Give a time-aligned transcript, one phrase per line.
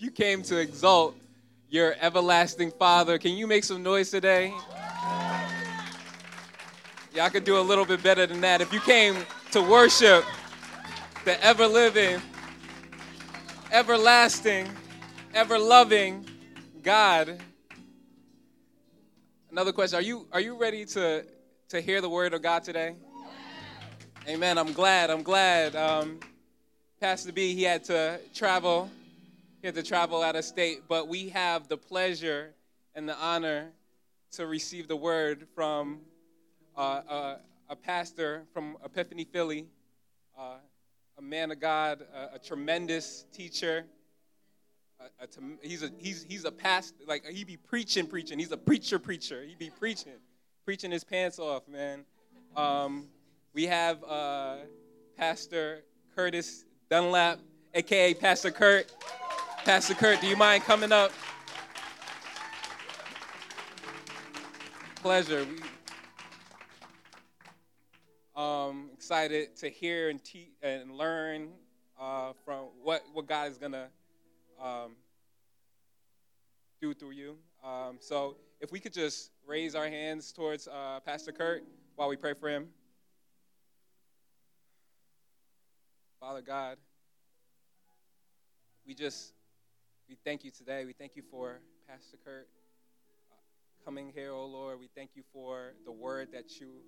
[0.00, 1.14] you came to exalt
[1.68, 4.54] your everlasting Father, can you make some noise today?
[7.14, 8.62] Y'all could do a little bit better than that.
[8.62, 9.16] If you came
[9.50, 10.24] to worship
[11.26, 12.22] the ever living,
[13.70, 14.68] everlasting,
[15.34, 16.24] ever loving
[16.82, 17.38] God.
[19.50, 21.26] Another question: Are you are you ready to
[21.68, 22.94] to hear the word of God today?
[24.26, 24.56] Amen.
[24.56, 25.10] I'm glad.
[25.10, 25.76] I'm glad.
[25.76, 26.20] Um,
[27.00, 28.90] Pastor B, he had to travel.
[29.62, 32.54] Had to travel out of state, but we have the pleasure
[32.94, 33.72] and the honor
[34.32, 36.00] to receive the word from
[36.78, 37.36] uh, uh,
[37.68, 39.66] a pastor from Epiphany, Philly,
[40.38, 40.54] uh,
[41.18, 43.84] a man of God, a, a tremendous teacher.
[44.98, 45.28] A, a,
[45.60, 47.04] he's a he's he's a pastor.
[47.06, 48.38] Like he be preaching, preaching.
[48.38, 49.44] He's a preacher, preacher.
[49.46, 50.20] He be preaching,
[50.64, 52.06] preaching his pants off, man.
[52.56, 53.08] Um,
[53.52, 54.56] we have uh,
[55.18, 55.82] Pastor
[56.16, 57.40] Curtis Dunlap,
[57.74, 58.90] aka Pastor Kurt.
[59.64, 61.12] Pastor Kurt, do you mind coming up?
[65.02, 65.44] Pleasure.
[65.44, 65.60] We,
[68.34, 71.50] um, excited to hear and teach and learn
[72.00, 73.88] uh, from what, what God is to
[74.58, 74.92] um,
[76.80, 77.36] do through you.
[77.62, 81.64] Um, so, if we could just raise our hands towards uh, Pastor Kurt
[81.96, 82.68] while we pray for him.
[86.18, 86.78] Father God,
[88.86, 89.34] we just
[90.10, 90.84] we thank you today.
[90.84, 92.48] We thank you for Pastor Kurt
[93.30, 94.80] uh, coming here, oh Lord.
[94.80, 96.82] We thank you for the word that you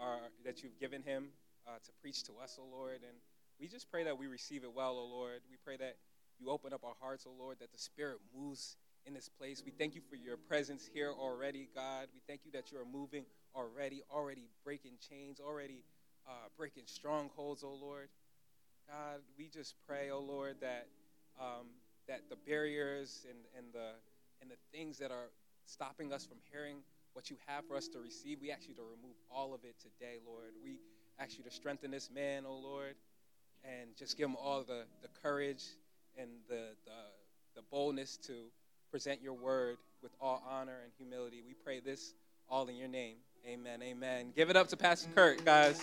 [0.00, 1.28] are that you've given him
[1.68, 3.00] uh, to preach to us, O oh Lord.
[3.02, 3.12] And
[3.60, 5.40] we just pray that we receive it well, O oh Lord.
[5.50, 5.96] We pray that
[6.40, 9.62] you open up our hearts, O oh Lord, that the Spirit moves in this place.
[9.62, 12.06] We thank you for your presence here already, God.
[12.14, 15.84] We thank you that you are moving already, already breaking chains, already
[16.26, 18.08] uh, breaking strongholds, O Lord.
[18.88, 20.86] God, we just pray, O Lord, that
[21.38, 21.66] um,
[22.12, 23.92] that the barriers and, and the
[24.42, 25.30] and the things that are
[25.64, 26.76] stopping us from hearing
[27.14, 28.38] what you have for us to receive.
[28.42, 30.52] We ask you to remove all of it today, Lord.
[30.62, 30.76] We
[31.18, 32.94] ask you to strengthen this man, oh Lord,
[33.64, 35.62] and just give him all the, the courage
[36.18, 38.32] and the, the, the boldness to
[38.90, 41.42] present your word with all honor and humility.
[41.46, 42.12] We pray this
[42.48, 43.16] all in your name.
[43.46, 43.80] Amen.
[43.82, 44.32] Amen.
[44.36, 45.80] Give it up to Pastor Kurt, guys.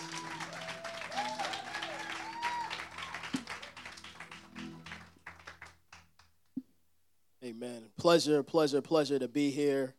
[7.50, 7.82] Amen.
[7.98, 9.94] Pleasure, pleasure, pleasure to be here.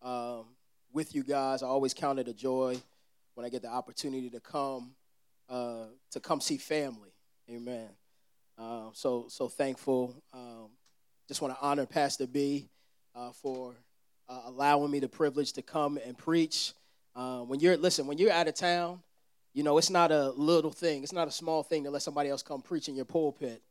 [0.00, 0.46] Um,
[0.92, 1.62] with you guys.
[1.62, 2.80] I always count it a joy
[3.34, 4.92] when I get the opportunity to come
[5.50, 7.12] uh, to come see family.
[7.50, 7.88] Amen.
[8.56, 10.14] Uh, so so thankful.
[10.32, 10.70] Um,
[11.26, 12.70] just want to honor Pastor B
[13.14, 13.74] uh, for
[14.28, 16.72] uh, allowing me the privilege to come and preach.
[17.14, 19.00] Uh, when you're listen, when you're out of town,
[19.52, 21.02] you know it's not a little thing.
[21.02, 23.62] It's not a small thing to let somebody else come preach in your pulpit.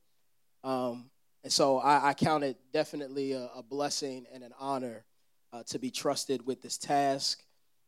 [0.63, 1.09] Um,
[1.43, 5.05] and so I, I count it definitely a, a blessing and an honor
[5.53, 7.43] uh, to be trusted with this task.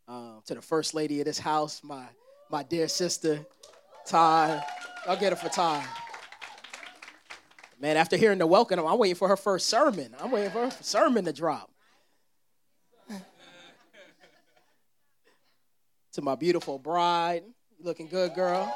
[0.08, 2.04] Uh, to the first lady of this house, my,
[2.50, 3.46] my dear sister,
[4.08, 4.64] Ty.
[5.08, 5.86] I'll get it for Ty.
[7.80, 10.16] Man, after hearing the welcome, I'm waiting for her first sermon.
[10.20, 11.70] I'm waiting for her sermon to drop.
[16.14, 17.44] to my beautiful bride,
[17.80, 18.76] looking good, girl.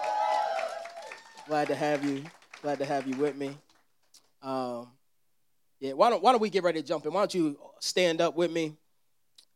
[1.47, 2.23] Glad to have you.
[2.61, 3.57] Glad to have you with me.
[4.43, 4.89] Um,
[5.79, 7.13] yeah, why don't, why don't we get ready to jump in?
[7.13, 8.75] Why don't you stand up with me?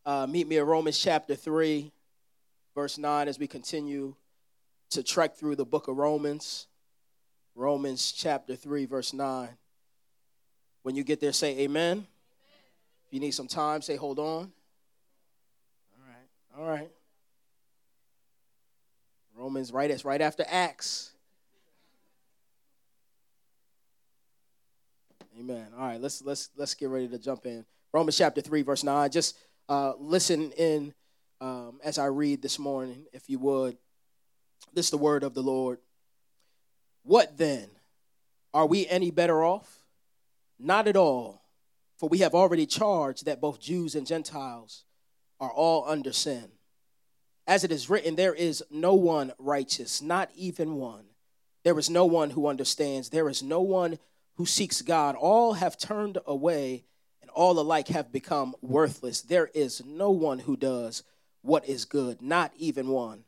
[0.06, 1.92] Uh, meet me at Romans chapter 3,
[2.74, 4.16] verse 9, as we continue
[4.92, 6.68] to trek through the book of Romans.
[7.56, 9.50] Romans chapter 3, verse 9.
[10.84, 11.92] When you get there, say amen.
[11.92, 12.08] amen.
[13.08, 14.52] If you need some time, say hold on.
[15.92, 16.90] All right, all right.
[19.36, 21.12] Romans, right, it's right after Acts.
[25.40, 25.68] Amen.
[25.78, 27.64] All right, let's let's let's get ready to jump in.
[27.94, 29.12] Romans chapter three, verse nine.
[29.12, 29.38] Just
[29.70, 30.94] uh, listen in
[31.40, 33.78] um, as I read this morning, if you would.
[34.74, 35.78] This is the word of the Lord.
[37.04, 37.70] What then?
[38.54, 39.86] Are we any better off?
[40.58, 41.44] Not at all.
[41.98, 44.86] For we have already charged that both Jews and Gentiles
[45.40, 46.50] are all under sin.
[47.46, 51.06] As it is written, there is no one righteous, not even one.
[51.64, 53.10] There is no one who understands.
[53.10, 54.00] There is no one
[54.38, 55.16] who seeks God.
[55.16, 56.86] All have turned away,
[57.22, 59.22] and all alike have become worthless.
[59.22, 61.04] There is no one who does
[61.42, 63.24] what is good, not even one.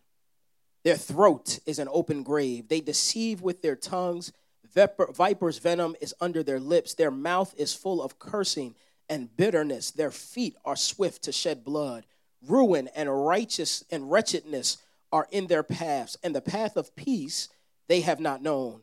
[0.84, 2.68] Their throat is an open grave.
[2.68, 4.32] They deceive with their tongues.
[4.74, 6.94] Viper's venom is under their lips.
[6.94, 8.76] Their mouth is full of cursing
[9.10, 9.92] and bitterness.
[9.92, 12.06] Their feet are swift to shed blood.
[12.48, 14.78] Ruin and righteous and wretchedness
[15.12, 17.50] are in their paths, and the path of peace
[17.88, 18.82] they have not known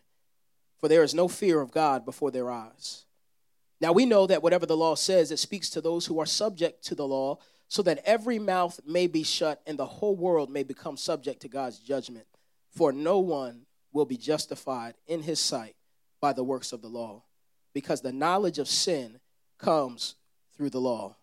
[0.79, 3.05] for there is no fear of God before their eyes.
[3.81, 6.85] Now we know that whatever the law says, it speaks to those who are subject
[6.85, 7.39] to the law,
[7.69, 11.49] so that every mouth may be shut and the whole world may become subject to
[11.49, 12.27] God's judgment.
[12.71, 13.63] For no one
[13.93, 15.75] will be justified in his sight
[16.21, 17.25] by the works of the law,
[17.75, 19.19] because the knowledge of sin
[19.59, 20.15] comes
[20.57, 21.17] through the law.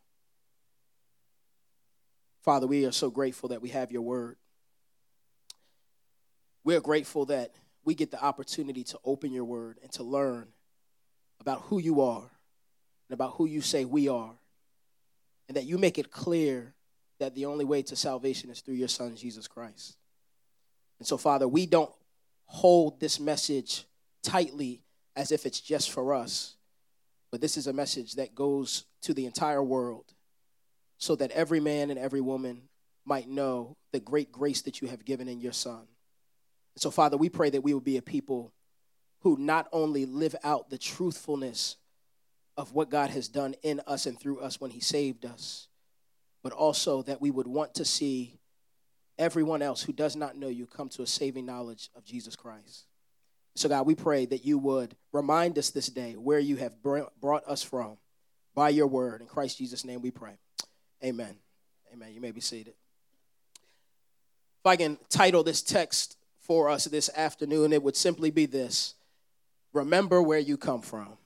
[2.41, 4.35] Father, we are so grateful that we have your word.
[6.63, 7.51] We're grateful that
[7.85, 10.47] we get the opportunity to open your word and to learn
[11.39, 12.30] about who you are
[13.09, 14.33] and about who you say we are,
[15.47, 16.74] and that you make it clear
[17.19, 19.97] that the only way to salvation is through your Son, Jesus Christ.
[21.00, 21.91] And so, Father, we don't
[22.45, 23.86] hold this message
[24.24, 24.83] tightly
[25.15, 26.56] as if it's just for us,
[27.31, 30.13] but this is a message that goes to the entire world
[30.97, 32.62] so that every man and every woman
[33.06, 35.86] might know the great grace that you have given in your Son.
[36.75, 38.51] So, Father, we pray that we will be a people
[39.21, 41.77] who not only live out the truthfulness
[42.57, 45.67] of what God has done in us and through us when He saved us,
[46.43, 48.39] but also that we would want to see
[49.17, 52.85] everyone else who does not know you come to a saving knowledge of Jesus Christ.
[53.55, 57.47] So, God, we pray that you would remind us this day where you have brought
[57.47, 57.97] us from
[58.55, 59.21] by your word.
[59.21, 60.37] In Christ Jesus' name we pray.
[61.03, 61.35] Amen.
[61.93, 62.13] Amen.
[62.13, 62.73] You may be seated.
[64.61, 68.95] If I can title this text for us this afternoon, it would simply be this
[69.73, 71.17] Remember where you come from.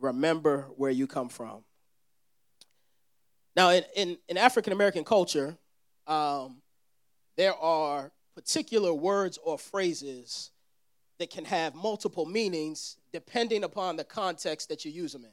[0.00, 1.62] Remember where you come from.
[3.54, 5.56] Now, in, in, in African American culture,
[6.08, 6.56] um,
[7.36, 10.50] there are particular words or phrases
[11.18, 15.30] that can have multiple meanings depending upon the context that you use them in.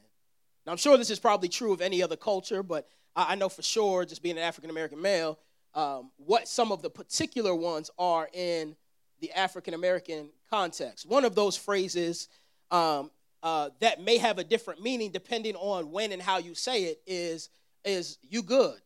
[0.64, 3.62] Now, I'm sure this is probably true of any other culture, but I, know for
[3.62, 5.38] sure, just being an African American male,
[5.74, 8.76] um, what some of the particular ones are in
[9.20, 11.08] the African American context.
[11.08, 12.28] One of those phrases
[12.70, 13.10] um,
[13.42, 17.00] uh, that may have a different meaning depending on when and how you say it
[17.06, 17.48] is
[17.84, 18.78] is you good.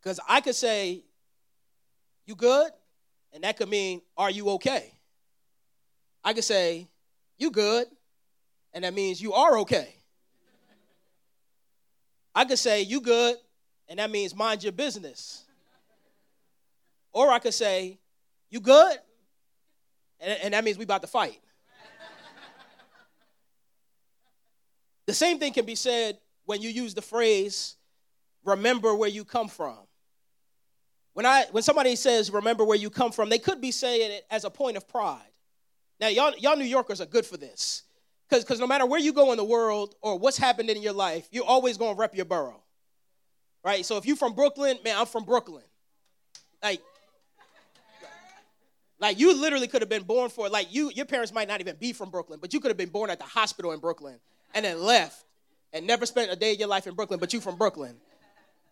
[0.00, 1.04] Because I could say,
[2.26, 2.70] you good?
[3.32, 4.92] And that could mean, are you okay?
[6.24, 6.88] I could say,
[7.38, 7.86] you good?
[8.72, 9.94] And that means you are okay.
[12.34, 13.36] I could say, You good,
[13.92, 15.44] and that means mind your business.
[17.12, 17.98] Or I could say,
[18.48, 18.96] You good,
[20.18, 21.38] and, and that means we about to fight.
[25.04, 26.16] the same thing can be said
[26.46, 27.76] when you use the phrase,
[28.46, 29.76] Remember where you come from.
[31.12, 34.24] When, I, when somebody says, Remember where you come from, they could be saying it
[34.30, 35.20] as a point of pride.
[36.00, 37.82] Now, y'all, y'all New Yorkers are good for this.
[38.30, 41.28] Because no matter where you go in the world or what's happened in your life,
[41.30, 42.61] you're always going to rep your borough.
[43.64, 43.84] Right?
[43.86, 45.62] So if you're from Brooklyn, man, I'm from Brooklyn.
[46.62, 46.80] Like,
[48.98, 51.76] like you literally could have been born for like you your parents might not even
[51.76, 54.20] be from Brooklyn, but you could have been born at the hospital in Brooklyn
[54.54, 55.24] and then left
[55.72, 57.96] and never spent a day of your life in Brooklyn, but you from Brooklyn.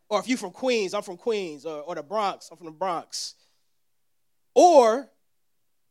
[0.08, 2.72] Or if you're from Queens, I'm from Queens, or, or the Bronx, I'm from the
[2.72, 3.34] Bronx.
[4.54, 5.08] Or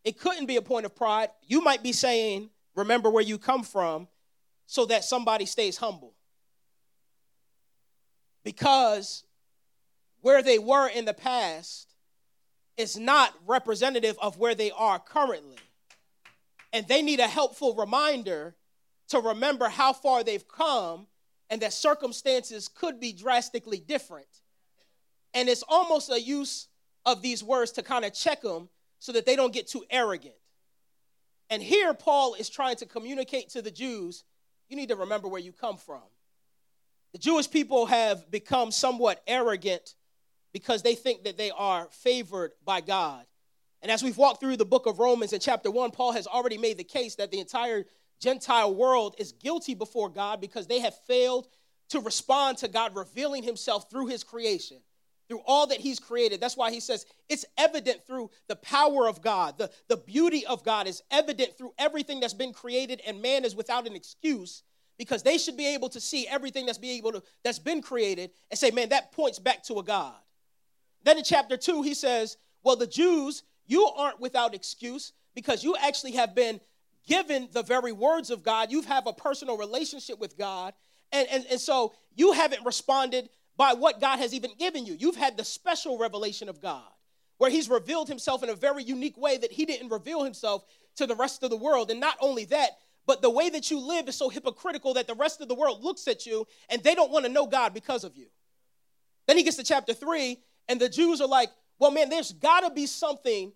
[0.03, 1.29] it couldn't be a point of pride.
[1.47, 4.07] You might be saying, remember where you come from
[4.65, 6.13] so that somebody stays humble.
[8.43, 9.23] Because
[10.21, 11.93] where they were in the past
[12.77, 15.57] is not representative of where they are currently.
[16.71, 18.55] And they need a helpful reminder
[19.09, 21.07] to remember how far they've come
[21.49, 24.27] and that circumstances could be drastically different.
[25.33, 26.67] And it's almost a use
[27.05, 30.35] of these words to kind of check them so that they don't get too arrogant.
[31.49, 34.23] And here, Paul is trying to communicate to the Jews
[34.69, 36.03] you need to remember where you come from.
[37.13, 39.95] The Jewish people have become somewhat arrogant
[40.53, 43.25] because they think that they are favored by God.
[43.81, 46.57] And as we've walked through the book of Romans in chapter 1, Paul has already
[46.57, 47.85] made the case that the entire
[48.19, 51.47] Gentile world is guilty before God because they have failed
[51.89, 54.77] to respond to God revealing himself through his creation
[55.29, 56.41] through all that he's created.
[56.41, 59.57] That's why he says it's evident through the power of God.
[59.57, 63.55] The, the beauty of God is evident through everything that's been created, and man is
[63.55, 64.63] without an excuse
[64.99, 68.29] because they should be able to see everything that's be able to that's been created
[68.51, 70.13] and say, man, that points back to a God.
[71.03, 75.75] Then in chapter two, he says, Well, the Jews, you aren't without excuse because you
[75.81, 76.59] actually have been
[77.07, 78.71] given the very words of God.
[78.71, 80.73] You have a personal relationship with God.
[81.11, 84.95] And, and, and so you haven't responded by what God has even given you.
[84.99, 86.87] You've had the special revelation of God,
[87.37, 90.65] where He's revealed Himself in a very unique way that He didn't reveal Himself
[90.97, 91.89] to the rest of the world.
[91.89, 92.71] And not only that,
[93.05, 95.83] but the way that you live is so hypocritical that the rest of the world
[95.83, 98.27] looks at you and they don't want to know God because of you.
[99.27, 102.61] Then he gets to chapter three, and the Jews are like, well, man, there's got
[102.61, 103.51] to be something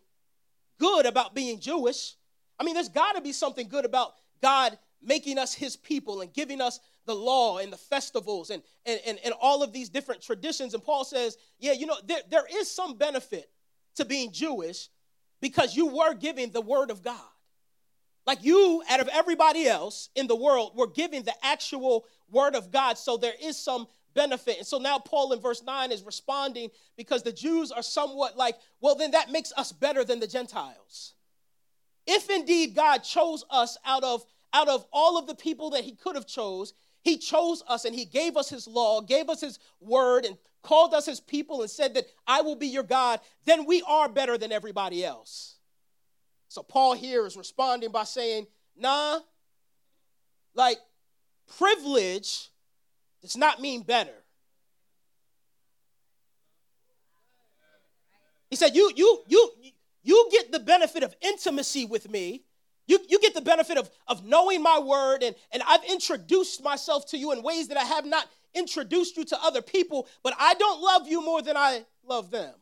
[0.79, 2.15] good about being Jewish.
[2.59, 6.33] I mean, there's got to be something good about God making us his people and
[6.33, 10.21] giving us the law and the festivals and, and, and, and all of these different
[10.21, 10.73] traditions.
[10.73, 13.49] And Paul says, yeah, you know, there, there is some benefit
[13.95, 14.89] to being Jewish
[15.41, 17.19] because you were giving the word of God.
[18.25, 22.71] Like you, out of everybody else in the world, were giving the actual word of
[22.71, 22.97] God.
[22.97, 24.57] So there is some benefit.
[24.59, 28.55] And so now Paul in verse 9 is responding because the Jews are somewhat like,
[28.79, 31.13] well, then that makes us better than the Gentiles.
[32.05, 35.93] If indeed God chose us out of out of all of the people that he
[35.93, 39.57] could have chose, he chose us and he gave us his law, gave us his
[39.79, 43.65] word and called us his people and said that I will be your God, then
[43.65, 45.52] we are better than everybody else.
[46.53, 48.45] So Paul here is responding by saying,
[48.75, 49.21] "Nah,
[50.53, 50.77] like
[51.57, 52.49] privilege
[53.21, 54.13] does not mean better.
[58.49, 59.51] He said, You, you, you,
[60.03, 62.43] you get the benefit of intimacy with me.
[62.85, 67.07] You, you get the benefit of, of knowing my word, and, and I've introduced myself
[67.07, 70.53] to you in ways that I have not introduced you to other people, but I
[70.55, 72.53] don't love you more than I love them.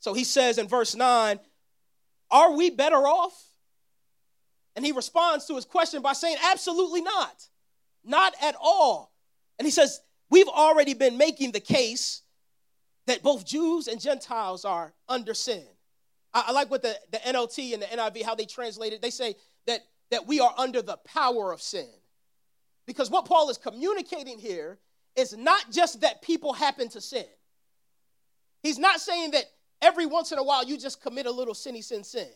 [0.00, 1.38] So he says in verse 9,
[2.32, 3.38] Are we better off?
[4.74, 7.48] And he responds to his question by saying, Absolutely not.
[8.04, 9.12] Not at all.
[9.58, 12.22] And he says, We've already been making the case
[13.06, 15.64] that both Jews and Gentiles are under sin.
[16.32, 19.02] I, I like what the, the NLT and the NIV, how they translate it.
[19.02, 19.36] They say
[19.66, 21.88] that, that we are under the power of sin.
[22.86, 24.78] Because what Paul is communicating here
[25.16, 27.26] is not just that people happen to sin.
[28.62, 29.44] He's not saying that
[29.82, 32.28] every once in a while you just commit a little sinny sin sin.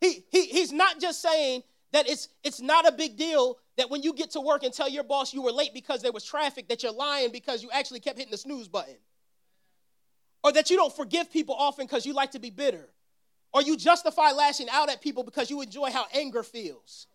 [0.00, 1.62] he, he, he's not just saying
[1.92, 4.88] that it's, it's not a big deal that when you get to work and tell
[4.88, 8.00] your boss you were late because there was traffic, that you're lying because you actually
[8.00, 8.96] kept hitting the snooze button.
[10.44, 12.88] Or that you don't forgive people often because you like to be bitter.
[13.52, 17.06] Or you justify lashing out at people because you enjoy how anger feels.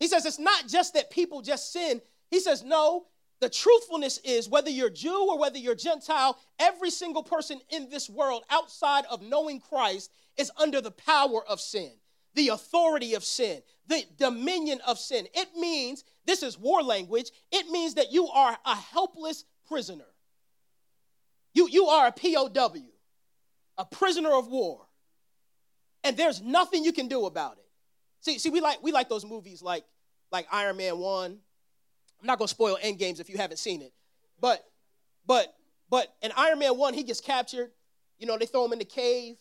[0.00, 2.00] He says it's not just that people just sin.
[2.30, 3.06] He says, no,
[3.40, 8.10] the truthfulness is whether you're Jew or whether you're Gentile, every single person in this
[8.10, 11.92] world outside of knowing Christ is under the power of sin
[12.38, 15.26] the authority of sin, the dominion of sin.
[15.34, 20.06] It means, this is war language, it means that you are a helpless prisoner.
[21.52, 22.76] You, you are a POW,
[23.76, 24.86] a prisoner of war.
[26.04, 27.66] And there's nothing you can do about it.
[28.20, 29.84] See, see, we like we like those movies like
[30.30, 31.38] like Iron Man 1.
[32.20, 33.92] I'm not gonna spoil End Games if you haven't seen it.
[34.40, 34.64] But
[35.26, 35.54] but
[35.90, 37.70] but in Iron Man 1, he gets captured.
[38.18, 39.36] You know, they throw him in the cave.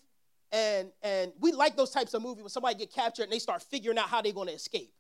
[0.51, 3.61] And and we like those types of movies when somebody get captured and they start
[3.63, 4.93] figuring out how they're to escape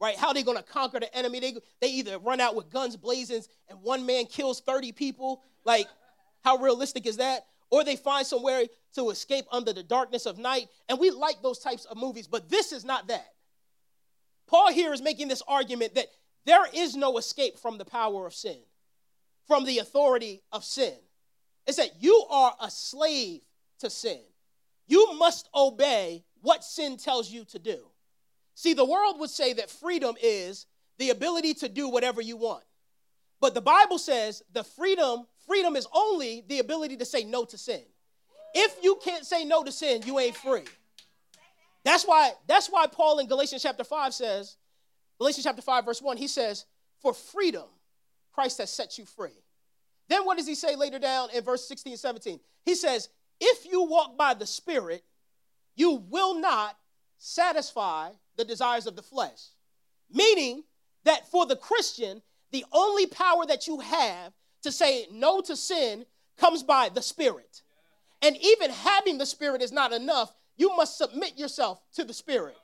[0.00, 0.16] right?
[0.16, 1.40] How they're to conquer the enemy.
[1.40, 5.42] They, they either run out with guns blazing and one man kills 30 people.
[5.64, 5.86] Like
[6.44, 7.46] how realistic is that?
[7.70, 8.64] Or they find somewhere
[8.94, 10.68] to escape under the darkness of night.
[10.88, 13.26] And we like those types of movies but this is not that.
[14.46, 16.06] Paul here is making this argument that
[16.46, 18.58] there is no escape from the power of sin
[19.46, 20.94] from the authority of sin
[21.66, 23.42] it's that you are a slave
[23.78, 24.20] to sin
[24.86, 27.78] you must obey what sin tells you to do.
[28.54, 30.66] See, the world would say that freedom is
[30.98, 32.64] the ability to do whatever you want.
[33.40, 37.58] But the Bible says the freedom, freedom is only the ability to say no to
[37.58, 37.82] sin.
[38.54, 40.64] If you can't say no to sin, you ain't free.
[41.84, 44.56] That's why, that's why Paul in Galatians chapter 5 says,
[45.18, 46.66] Galatians chapter 5, verse 1, he says,
[47.00, 47.66] For freedom,
[48.32, 49.42] Christ has set you free.
[50.08, 52.40] Then what does he say later down in verse 16 and 17?
[52.64, 53.08] He says,
[53.40, 55.04] if you walk by the Spirit,
[55.74, 56.76] you will not
[57.18, 59.50] satisfy the desires of the flesh.
[60.10, 60.64] Meaning
[61.04, 64.32] that for the Christian, the only power that you have
[64.62, 66.06] to say no to sin
[66.38, 67.62] comes by the Spirit.
[68.22, 70.34] And even having the Spirit is not enough.
[70.56, 72.56] You must submit yourself to the Spirit.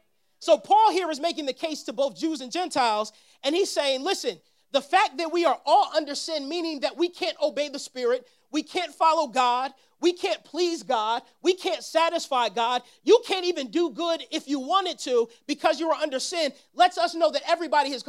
[0.43, 3.13] So, Paul here is making the case to both Jews and Gentiles,
[3.45, 4.41] and he's saying, listen,
[4.73, 8.27] the fact that we are all under sin, meaning that we can't obey the Spirit,
[8.51, 11.23] we can't follow God, we can't please God.
[11.43, 12.83] We can't satisfy God.
[13.05, 16.51] You can't even do good if you wanted to because you are under sin.
[16.75, 18.03] Lets us know that everybody has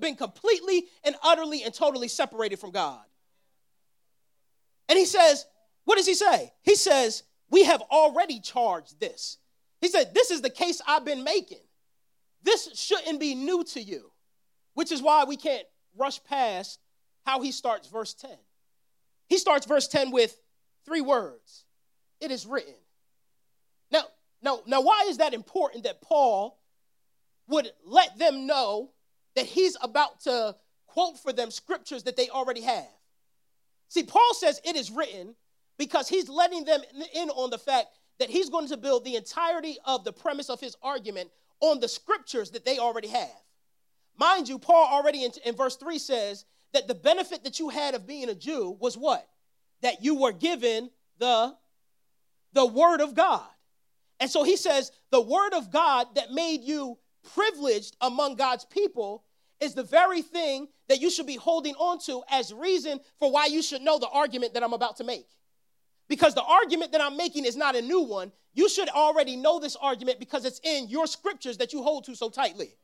[0.00, 3.02] been completely and utterly and totally separated from God.
[4.88, 5.44] And he says,
[5.84, 6.50] what does he say?
[6.62, 9.36] He says, we have already charged this.
[9.82, 11.58] He said, this is the case I've been making.
[12.44, 14.12] This shouldn't be new to you,
[14.74, 16.78] which is why we can't rush past
[17.24, 18.30] how he starts verse 10.
[19.28, 20.36] He starts verse 10 with,
[20.84, 21.64] Three words.
[22.20, 22.74] It is written.
[23.90, 24.02] Now,
[24.42, 26.58] now, now, why is that important that Paul
[27.48, 28.90] would let them know
[29.34, 30.54] that he's about to
[30.86, 32.86] quote for them scriptures that they already have?
[33.88, 35.34] See, Paul says it is written
[35.78, 36.82] because he's letting them
[37.14, 40.60] in on the fact that he's going to build the entirety of the premise of
[40.60, 41.30] his argument
[41.60, 43.30] on the scriptures that they already have.
[44.16, 47.94] Mind you, Paul already in, in verse 3 says that the benefit that you had
[47.94, 49.26] of being a Jew was what?
[49.82, 51.54] That you were given the,
[52.52, 53.46] the word of God.
[54.20, 56.98] And so he says, the word of God that made you
[57.34, 59.24] privileged among God's people
[59.60, 63.46] is the very thing that you should be holding on to as reason for why
[63.46, 65.26] you should know the argument that I'm about to make.
[66.14, 68.30] Because the argument that I'm making is not a new one.
[68.52, 72.14] You should already know this argument because it's in your scriptures that you hold to
[72.14, 72.76] so tightly.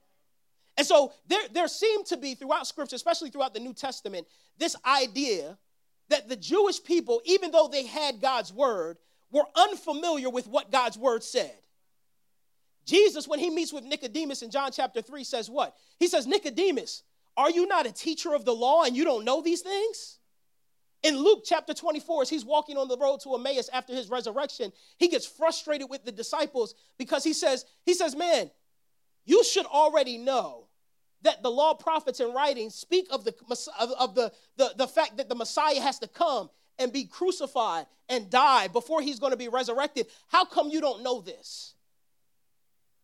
[0.77, 4.27] And so there, there seemed to be throughout scripture, especially throughout the New Testament,
[4.59, 5.57] this idea
[6.09, 8.99] that the Jewish people, even though they had God's word,
[9.31, 11.55] were unfamiliar with what God's word said.
[12.85, 15.77] Jesus, when he meets with Nicodemus in John chapter 3, says what?
[16.01, 17.05] He says, Nicodemus,
[17.37, 20.19] are you not a teacher of the law and you don't know these things?
[21.03, 24.73] In Luke chapter 24, as he's walking on the road to Emmaus after his resurrection,
[24.99, 28.51] he gets frustrated with the disciples because he says, he says, man,
[29.25, 30.67] you should already know
[31.23, 33.35] that the law, prophets, and writings speak of the
[33.79, 37.87] of, of the, the, the fact that the Messiah has to come and be crucified
[38.09, 40.07] and die before he's going to be resurrected.
[40.29, 41.75] How come you don't know this?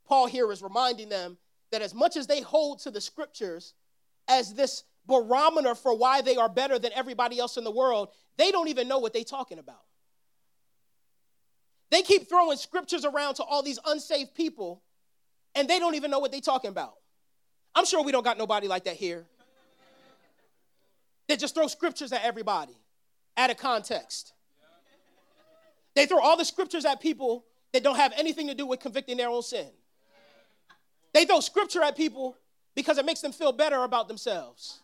[0.06, 1.36] Paul here is reminding them
[1.72, 3.74] that as much as they hold to the scriptures
[4.28, 8.50] as this barometer for why they are better than everybody else in the world, they
[8.50, 9.82] don't even know what they're talking about.
[11.90, 14.82] They keep throwing scriptures around to all these unsaved people,
[15.54, 16.94] and they don't even know what they're talking about.
[17.74, 19.26] I'm sure we don't got nobody like that here.
[21.28, 22.76] They just throw scriptures at everybody
[23.36, 24.32] out of context.
[25.94, 29.16] They throw all the scriptures at people that don't have anything to do with convicting
[29.16, 29.68] their own sin.
[31.14, 32.36] They throw scripture at people
[32.74, 34.80] because it makes them feel better about themselves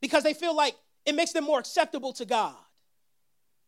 [0.00, 2.54] because they feel like it makes them more acceptable to God.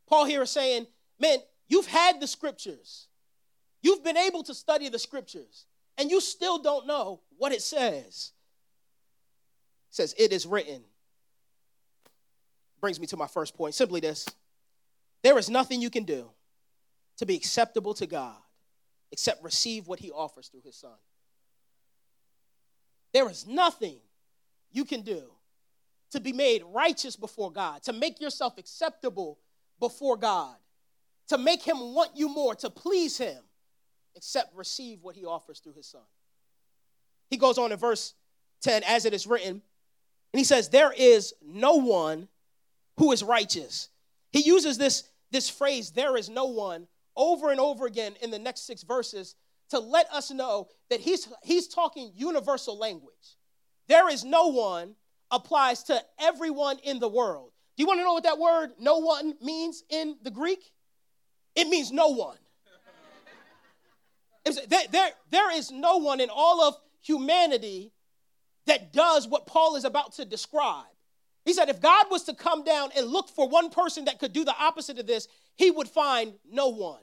[0.08, 0.86] Paul here is saying,
[1.18, 3.08] man, you've had the scriptures,
[3.80, 5.66] you've been able to study the scriptures,
[5.98, 8.32] and you still don't know what it says.
[9.90, 10.82] It says, It is written.
[12.80, 14.26] Brings me to my first point simply this
[15.23, 16.30] there is nothing you can do
[17.18, 18.36] to be acceptable to God
[19.12, 20.90] except receive what He offers through His Son.
[23.12, 23.99] There is nothing
[24.73, 25.23] you can do
[26.12, 29.38] to be made righteous before God, to make yourself acceptable
[29.80, 30.54] before God,
[31.28, 33.42] to make Him want you more, to please Him,
[34.14, 36.02] except receive what He offers through His Son.
[37.28, 38.14] He goes on in verse
[38.62, 39.62] 10, as it is written,
[40.32, 42.28] and he says, There is no one
[42.98, 43.88] who is righteous.
[44.30, 48.38] He uses this, this phrase, there is no one, over and over again in the
[48.38, 49.34] next six verses
[49.70, 53.36] to let us know that he's, he's talking universal language.
[53.88, 54.94] There is no one
[55.32, 57.50] applies to everyone in the world.
[57.76, 60.71] Do you want to know what that word no one means in the Greek?
[61.56, 62.36] It means no one.
[64.45, 67.92] there, there, there is no one in all of humanity
[68.66, 70.84] that does what Paul is about to describe.
[71.45, 74.32] He said if God was to come down and look for one person that could
[74.32, 77.02] do the opposite of this, he would find no one.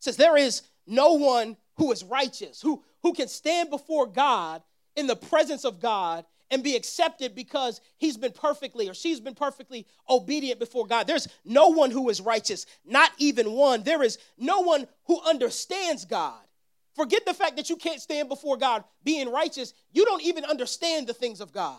[0.00, 4.62] Says there is no one who is righteous, who, who can stand before God
[4.96, 9.34] in the presence of God and be accepted because he's been perfectly or she's been
[9.34, 11.06] perfectly obedient before God.
[11.06, 13.82] There's no one who is righteous, not even one.
[13.82, 16.42] There is no one who understands God.
[16.94, 19.74] Forget the fact that you can't stand before God being righteous.
[19.92, 21.78] You don't even understand the things of God.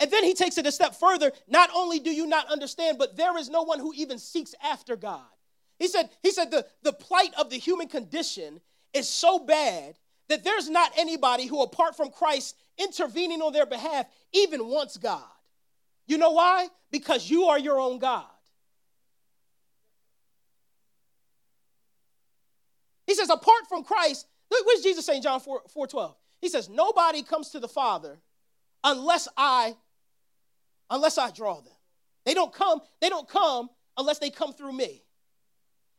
[0.00, 1.30] And then he takes it a step further.
[1.46, 4.96] Not only do you not understand, but there is no one who even seeks after
[4.96, 5.22] God.
[5.78, 8.60] He said, he said the, the plight of the human condition
[8.92, 9.96] is so bad
[10.28, 15.22] that there's not anybody who, apart from Christ intervening on their behalf, even wants God.
[16.06, 16.68] You know why?
[16.90, 18.26] Because you are your own God.
[23.06, 26.16] He says, apart from Christ, look, what's Jesus saying, John 4, 4 12?
[26.40, 28.18] He says, nobody comes to the Father
[28.82, 29.76] unless I,
[30.90, 31.72] unless I draw them.
[32.24, 35.03] They don't come, they don't come unless they come through me.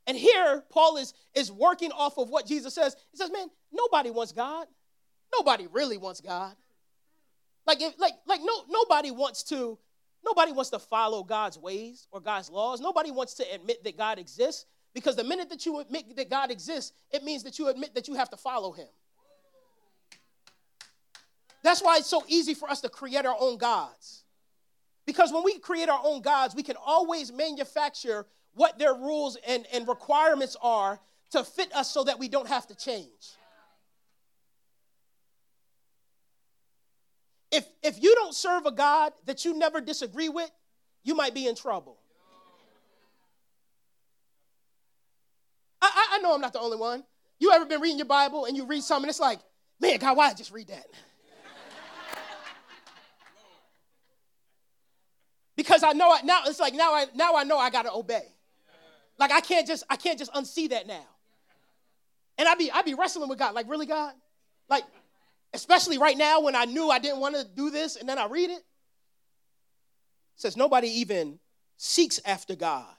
[0.07, 2.95] And here, Paul is, is working off of what Jesus says.
[3.11, 4.67] He says, man, nobody wants God.
[5.33, 6.55] Nobody really wants God.
[7.65, 9.79] Like, if, like, like no, nobody wants to,
[10.23, 12.79] nobody wants to follow God's ways or God's laws.
[12.79, 14.65] Nobody wants to admit that God exists.
[14.93, 18.07] Because the minute that you admit that God exists, it means that you admit that
[18.07, 18.87] you have to follow him.
[21.63, 24.23] That's why it's so easy for us to create our own gods.
[25.05, 29.65] Because when we create our own gods, we can always manufacture what their rules and,
[29.71, 30.99] and requirements are
[31.31, 33.35] to fit us so that we don't have to change.
[37.51, 40.49] If, if you don't serve a God that you never disagree with,
[41.03, 41.97] you might be in trouble.
[45.81, 47.03] I I, know I'm not the only one.
[47.37, 49.39] You ever been reading your Bible and you read something it's like,
[49.79, 50.85] man, God, why did I just read that?
[55.55, 58.34] because I know I, now it's like now I now I know I gotta obey.
[59.17, 61.05] Like I can't just I can't just unsee that now.
[62.37, 63.55] And I'd be I'd be wrestling with God.
[63.55, 64.13] Like, really, God?
[64.69, 64.83] Like,
[65.53, 68.27] especially right now when I knew I didn't want to do this, and then I
[68.27, 68.57] read it.
[68.57, 68.63] it
[70.35, 71.39] says nobody even
[71.77, 72.89] seeks after God.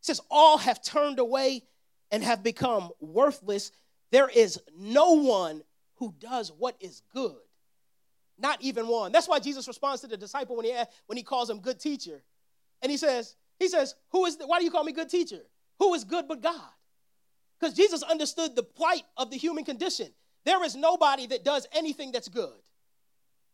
[0.00, 1.62] It says all have turned away
[2.10, 3.70] and have become worthless.
[4.10, 5.62] There is no one
[5.96, 7.36] who does what is good.
[8.38, 9.12] Not even one.
[9.12, 10.74] That's why Jesus responds to the disciple when he,
[11.06, 12.22] when he calls him good teacher.
[12.80, 15.40] And he says, he says, Who is the, why do you call me good teacher?
[15.78, 16.70] Who is good but God?
[17.58, 20.08] Because Jesus understood the plight of the human condition.
[20.44, 22.54] There is nobody that does anything that's good,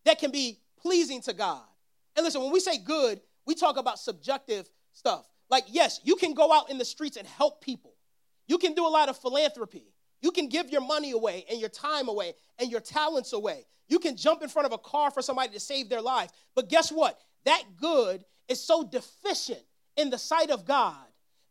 [0.04, 1.62] that can be pleasing to God.
[2.16, 5.28] And listen, when we say good, we talk about subjective stuff.
[5.50, 7.94] Like, yes, you can go out in the streets and help people,
[8.46, 9.86] you can do a lot of philanthropy.
[10.20, 13.66] You can give your money away and your time away and your talents away.
[13.88, 16.30] You can jump in front of a car for somebody to save their life.
[16.54, 17.20] But guess what?
[17.44, 19.62] That good is so deficient
[19.96, 20.96] in the sight of God.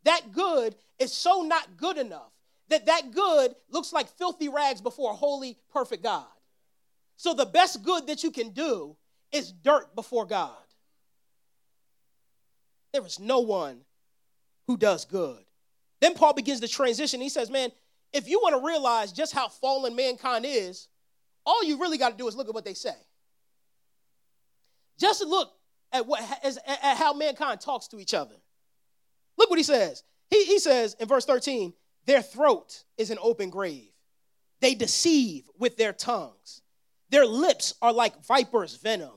[0.04, 2.34] That good is so not good enough
[2.70, 6.26] that that good looks like filthy rags before a holy, perfect God.
[7.18, 8.96] So the best good that you can do
[9.32, 10.52] is dirt before God.
[12.92, 13.82] There is no one
[14.68, 15.38] who does good.
[16.02, 17.22] Then Paul begins to transition.
[17.22, 17.72] He says, Man,
[18.12, 20.88] if you want to realize just how fallen mankind is,
[21.46, 22.96] all you really got to do is look at what they say.
[25.00, 25.52] Just look
[25.94, 28.36] at, what, at how mankind talks to each other.
[29.38, 30.04] Look what he says.
[30.30, 31.74] He, he says in verse 13,
[32.06, 33.92] their throat is an open grave.
[34.60, 36.62] They deceive with their tongues.
[37.10, 39.12] Their lips are like viper's venom.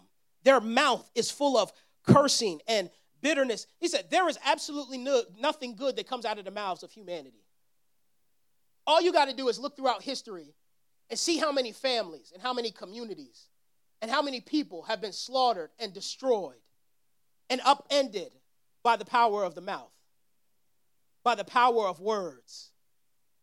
[0.45, 1.73] Their mouth is full of
[2.07, 3.67] cursing and bitterness.
[3.79, 6.93] He said, There is absolutely no, nothing good that comes out of the mouths of
[6.93, 7.45] humanity.
[8.87, 10.55] All you got to do is look throughout history
[11.11, 13.49] and see how many families and how many communities
[14.03, 16.61] and how many people have been slaughtered and destroyed
[17.49, 18.33] and upended
[18.83, 19.93] by the power of the mouth,
[21.23, 22.71] by the power of words.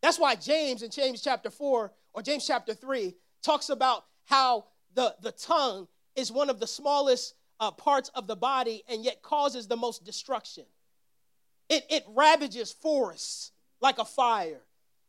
[0.02, 5.16] That's why James in James chapter 4 or James chapter 3 talks about how the,
[5.22, 9.68] the tongue is one of the smallest uh, parts of the body and yet causes
[9.68, 10.66] the most destruction.
[11.70, 14.62] It, it ravages forests like a fire.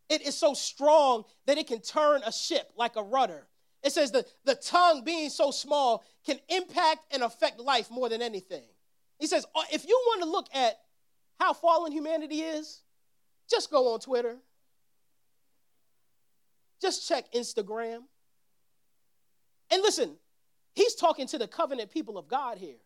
[0.08, 3.46] It is so strong that it can turn a ship like a rudder.
[3.82, 8.22] It says the, the tongue, being so small, can impact and affect life more than
[8.22, 8.64] anything.
[9.18, 10.78] He says, uh, if you want to look at
[11.38, 12.82] how fallen humanity is,
[13.50, 14.36] just go on Twitter.
[16.80, 18.00] Just check Instagram.
[19.70, 20.16] And listen,
[20.74, 22.76] he's talking to the covenant people of God here.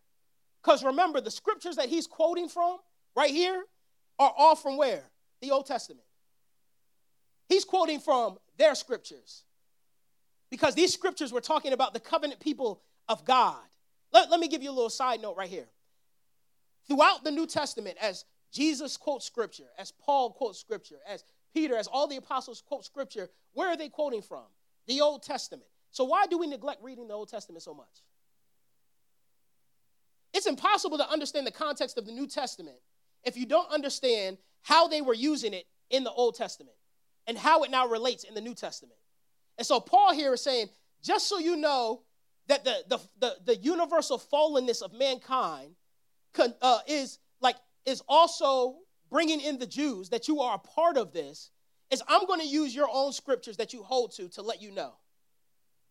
[0.63, 2.77] Because remember, the scriptures that he's quoting from
[3.15, 3.63] right here
[4.17, 5.03] are all from where?
[5.41, 6.05] The Old Testament.
[7.47, 9.43] He's quoting from their scriptures.
[10.51, 13.59] Because these scriptures were talking about the covenant people of God.
[14.11, 15.67] Let, let me give you a little side note right here.
[16.89, 21.23] Throughout the New Testament, as Jesus quotes scripture, as Paul quotes scripture, as
[21.53, 24.43] Peter, as all the apostles quote scripture, where are they quoting from?
[24.87, 25.69] The Old Testament.
[25.91, 28.03] So why do we neglect reading the Old Testament so much?
[30.33, 32.77] It's impossible to understand the context of the New Testament
[33.23, 36.75] if you don't understand how they were using it in the Old Testament
[37.27, 38.97] and how it now relates in the New Testament.
[39.57, 40.69] And so Paul here is saying,
[41.03, 42.01] just so you know
[42.47, 45.75] that the, the, the, the universal fallenness of mankind
[46.61, 48.77] uh, is like is also
[49.09, 51.49] bringing in the Jews, that you are a part of this,
[51.91, 54.71] is I'm going to use your own scriptures that you hold to to let you
[54.71, 54.93] know.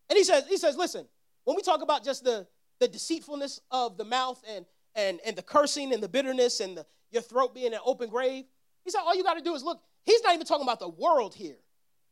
[0.09, 1.07] And he says, he says, listen,
[1.45, 2.47] when we talk about just the,
[2.79, 6.87] the deceitfulness of the mouth and, and, and the cursing and the bitterness and the,
[7.11, 8.45] your throat being an open grave,
[8.85, 9.83] he said, all you got to do is look.
[10.05, 11.59] He's not even talking about the world here.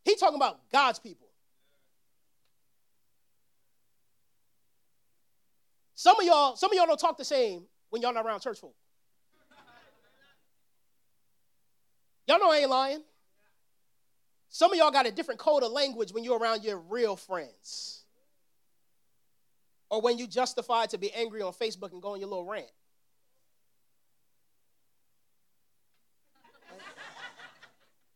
[0.05, 1.29] He's talking about God's people.
[5.95, 8.61] Some of y'all, some of y'all don't talk the same when y'all not around church
[8.61, 8.75] folk.
[12.27, 13.03] Y'all know I ain't lying.
[14.49, 18.05] Some of y'all got a different code of language when you're around your real friends.
[19.91, 22.71] Or when you justify to be angry on Facebook and go on your little rant.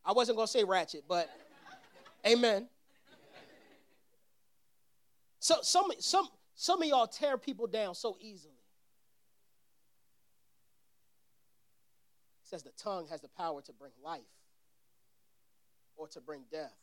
[0.05, 1.31] I wasn't going to say ratchet, but
[2.27, 2.69] amen.
[5.39, 8.60] So some some some of y'all tear people down so easily.
[12.51, 14.21] Says the tongue has the power to bring life
[15.97, 16.75] or to bring death.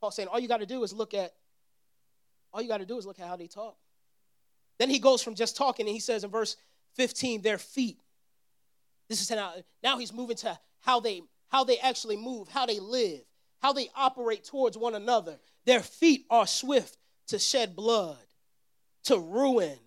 [0.00, 1.32] Paul's saying all you got to do is look at
[2.52, 3.76] all you got to do is look at how they talk.
[4.78, 6.56] Then he goes from just talking and he says in verse
[6.94, 7.98] 15, their feet.
[9.08, 12.80] This is now, now he's moving to how they how they actually move, how they
[12.80, 13.20] live,
[13.62, 15.38] how they operate towards one another.
[15.66, 18.18] Their feet are swift to shed blood,
[19.04, 19.78] to ruin,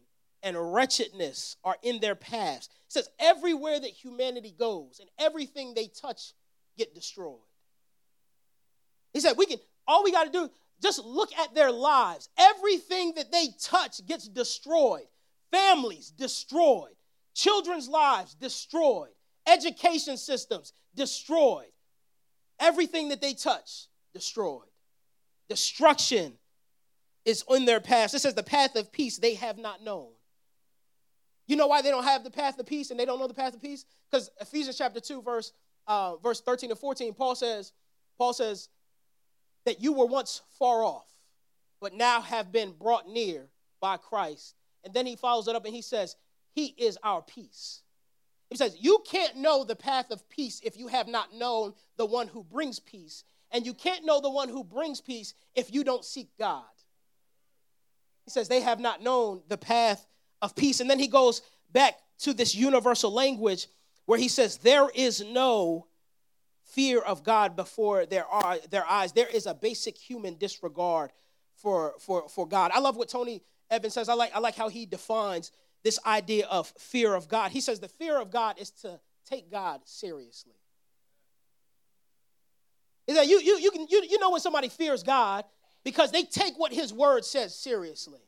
[0.47, 2.67] and wretchedness are in their paths.
[2.87, 6.33] It says, everywhere that humanity goes and everything they touch
[6.77, 7.41] get destroyed.
[9.13, 10.49] He said, we can, all we got to do,
[10.81, 12.29] just look at their lives.
[12.37, 15.07] Everything that they touch gets destroyed.
[15.51, 16.93] Families destroyed.
[17.33, 19.09] Children's lives destroyed.
[19.47, 21.71] Education systems destroyed.
[22.59, 24.67] Everything that they touch destroyed.
[25.49, 26.33] Destruction
[27.25, 28.13] is in their path.
[28.13, 30.11] It says, the path of peace they have not known.
[31.47, 33.33] You know why they don't have the path of peace and they don't know the
[33.33, 33.85] path of peace?
[34.11, 35.53] Because Ephesians chapter 2, verse,
[35.87, 37.71] uh, verse 13 and 14, Paul says,
[38.17, 38.69] Paul says
[39.65, 41.07] that you were once far off,
[41.79, 43.47] but now have been brought near
[43.79, 44.55] by Christ.
[44.83, 46.17] And then he follows it up and he says,
[46.53, 47.81] He is our peace.
[48.49, 52.05] He says, You can't know the path of peace if you have not known the
[52.05, 53.23] one who brings peace.
[53.51, 56.63] And you can't know the one who brings peace if you don't seek God.
[58.25, 60.05] He says, They have not known the path
[60.41, 60.79] of peace.
[60.79, 63.67] And then he goes back to this universal language
[64.05, 65.87] where he says, There is no
[66.63, 68.25] fear of God before their,
[68.69, 69.13] their eyes.
[69.13, 71.11] There is a basic human disregard
[71.55, 72.71] for, for, for God.
[72.73, 74.09] I love what Tony Evans says.
[74.09, 75.51] I like, I like how he defines
[75.83, 77.51] this idea of fear of God.
[77.51, 80.55] He says the fear of God is to take God seriously.
[83.07, 85.45] Is that you, you, you, can, you, you know when somebody fears God
[85.83, 88.19] because they take what his word says seriously.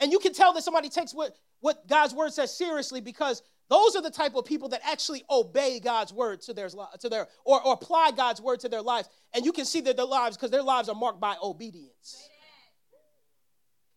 [0.00, 3.96] And you can tell that somebody takes what, what God's word says seriously because those
[3.96, 6.68] are the type of people that actually obey God's word to their,
[7.00, 9.08] to their or, or apply God's word to their lives.
[9.34, 12.28] And you can see that their lives, because their lives are marked by obedience.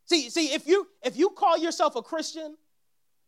[0.05, 2.55] See, see, if you if you call yourself a Christian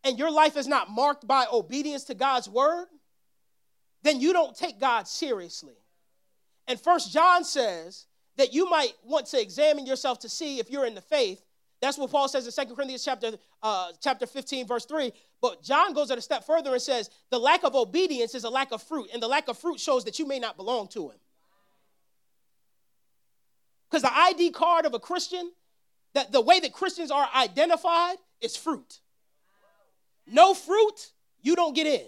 [0.04, 2.88] and your life is not marked by obedience to God's word,
[4.02, 5.76] then you don't take God seriously.
[6.68, 8.08] And first John says
[8.38, 11.44] that you might want to examine yourself to see if you're in the faith
[11.82, 13.32] that's what Paul says in 2 Corinthians chapter,
[13.64, 15.12] uh, chapter 15, verse 3.
[15.42, 18.72] But John goes a step further and says, the lack of obedience is a lack
[18.72, 21.18] of fruit, and the lack of fruit shows that you may not belong to him.
[23.90, 25.52] Because the ID card of a Christian,
[26.14, 29.00] that the way that Christians are identified is fruit.
[30.28, 32.08] No fruit, you don't get in.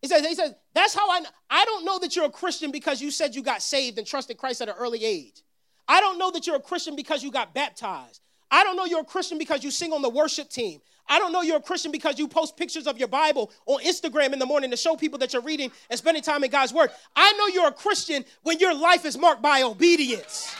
[0.00, 1.28] He says, he says, that's how I know.
[1.50, 4.38] I don't know that you're a Christian because you said you got saved and trusted
[4.38, 5.42] Christ at an early age.
[5.90, 8.20] I don't know that you're a Christian because you got baptized.
[8.48, 10.80] I don't know you're a Christian because you sing on the worship team.
[11.08, 14.32] I don't know you're a Christian because you post pictures of your Bible on Instagram
[14.32, 16.90] in the morning to show people that you're reading and spending time in God's Word.
[17.16, 20.54] I know you're a Christian when your life is marked by obedience.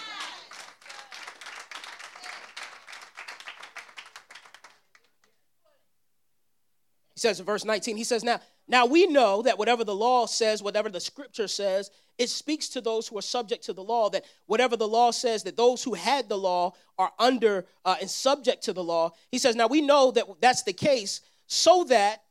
[7.15, 10.27] He says in verse 19, he says, Now, now we know that whatever the law
[10.27, 14.09] says, whatever the scripture says, it speaks to those who are subject to the law
[14.11, 18.09] that whatever the law says, that those who had the law are under uh, and
[18.09, 19.11] subject to the law.
[19.33, 22.23] He says, now we know that that's the case so that,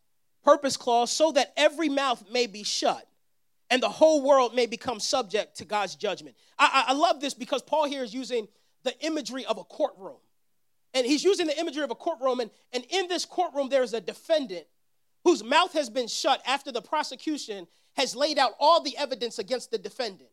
[0.46, 3.06] purpose clause, so that every mouth may be shut
[3.70, 6.38] and the whole world may become subject to God's judgment.
[6.58, 8.48] I, I, I love this because Paul here is using
[8.84, 10.20] the imagery of a courtroom.
[10.94, 12.40] And he's using the imagery of a courtroom.
[12.40, 14.66] And, and in this courtroom, there's a defendant
[15.24, 19.72] whose mouth has been shut after the prosecution has laid out all the evidence against
[19.72, 20.30] the defendant.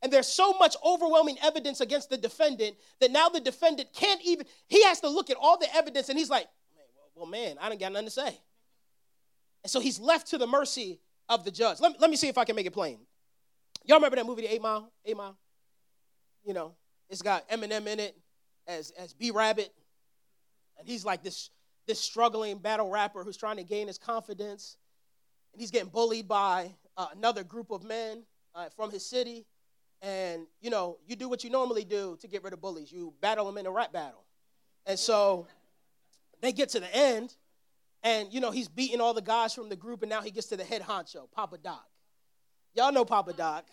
[0.00, 4.46] And there's so much overwhelming evidence against the defendant that now the defendant can't even,
[4.68, 6.46] he has to look at all the evidence and he's like,
[7.14, 8.38] well, man, I don't got nothing to say.
[9.64, 11.80] And so he's left to the mercy of the judge.
[11.80, 13.00] Let, let me see if I can make it plain.
[13.84, 14.92] Y'all remember that movie, The Eight Mile?
[15.04, 15.36] Eight Mile?
[16.44, 16.74] You know,
[17.10, 18.16] it's got Eminem in it
[18.68, 19.72] as, as B Rabbit.
[20.78, 21.50] And he's like this,
[21.88, 24.76] this struggling battle rapper who's trying to gain his confidence.
[25.52, 28.22] And he's getting bullied by uh, another group of men
[28.54, 29.46] uh, from his city.
[30.00, 32.92] And, you know, you do what you normally do to get rid of bullies.
[32.92, 34.22] You battle them in a rap battle.
[34.86, 35.48] And so
[36.40, 37.34] they get to the end,
[38.04, 40.46] and, you know, he's beating all the guys from the group, and now he gets
[40.48, 41.84] to the head honcho, Papa Doc.
[42.74, 43.64] Y'all know Papa Doc.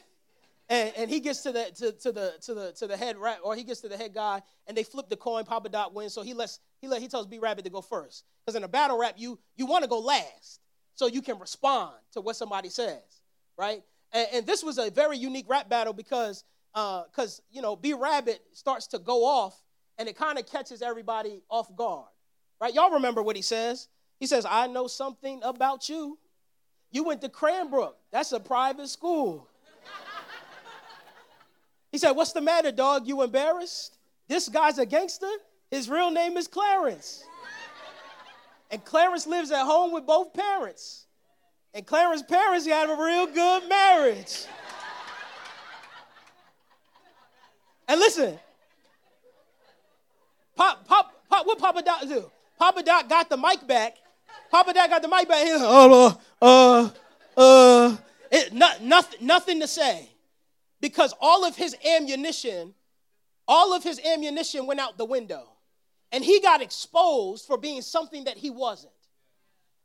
[0.67, 3.37] And, and he gets to the to, to the to the to the head rap,
[3.43, 5.45] or he gets to the head guy, and they flip the coin.
[5.45, 8.23] Papa Doc wins, so he lets he let he tells B Rabbit to go first.
[8.45, 10.59] Because in a battle rap, you you want to go last
[10.93, 13.01] so you can respond to what somebody says,
[13.57, 13.83] right?
[14.13, 16.43] And, and this was a very unique rap battle because,
[16.73, 19.61] because uh, you know, B Rabbit starts to go off,
[19.97, 22.07] and it kind of catches everybody off guard,
[22.61, 22.73] right?
[22.73, 23.87] Y'all remember what he says?
[24.19, 26.19] He says, "I know something about you.
[26.91, 27.97] You went to Cranbrook.
[28.11, 29.47] That's a private school."
[31.91, 33.07] he said, "What's the matter, dog?
[33.07, 33.97] You embarrassed?
[34.27, 35.31] This guy's a gangster.
[35.75, 37.23] His real name is Clarence."
[38.71, 41.05] And Clarence lives at home with both parents.
[41.73, 44.45] And Clarence's parents had a real good marriage.
[47.87, 48.39] and listen,
[50.55, 52.31] Pop, Pop, Pop, what Papa Doc do?
[52.57, 53.97] Papa Doc got the mic back.
[54.49, 55.45] Papa Doc got the mic back.
[55.45, 56.89] He's like, uh, uh,
[57.35, 57.97] uh,
[58.31, 60.09] it, not, nothing, nothing to say.
[60.79, 62.73] Because all of his ammunition,
[63.47, 65.54] all of his ammunition went out the window.
[66.11, 68.93] And he got exposed for being something that he wasn't.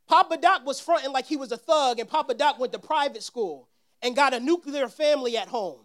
[0.07, 3.23] Papa Doc was fronting like he was a thug, and Papa Doc went to private
[3.23, 3.69] school
[4.01, 5.79] and got a nuclear family at home.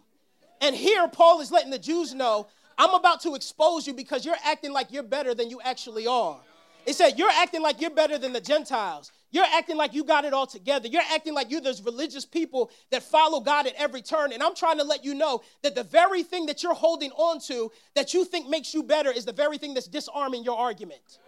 [0.61, 4.37] And here, Paul is letting the Jews know I'm about to expose you because you're
[4.45, 6.41] acting like you're better than you actually are.
[6.87, 9.11] It said, You're acting like you're better than the Gentiles.
[9.33, 10.87] You're acting like you got it all together.
[10.87, 14.33] You're acting like you're those religious people that follow God at every turn.
[14.33, 17.41] And I'm trying to let you know that the very thing that you're holding on
[17.49, 21.19] to that you think makes you better is the very thing that's disarming your argument.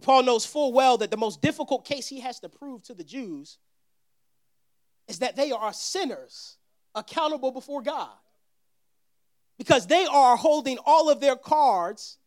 [0.00, 3.04] Paul knows full well that the most difficult case he has to prove to the
[3.04, 3.58] Jews
[5.08, 6.56] is that they are sinners
[6.94, 8.10] accountable before God.
[9.58, 12.18] Because they are holding all of their cards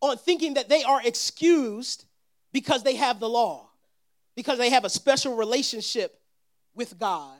[0.00, 2.04] on thinking that they are excused
[2.52, 3.68] because they have the law,
[4.34, 6.20] because they have a special relationship
[6.74, 7.38] with God.